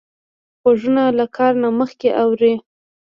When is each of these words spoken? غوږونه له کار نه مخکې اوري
غوږونه 0.61 1.03
له 1.17 1.25
کار 1.35 1.53
نه 1.63 1.69
مخکې 1.79 2.09
اوري 2.23 2.53